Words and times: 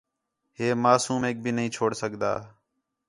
ہے 0.57 0.67
معصومیک 0.83 1.37
بھی 1.43 1.51
نہیں 1.57 1.69
چھوڑ 1.75 1.91
سڳدا 2.01 2.33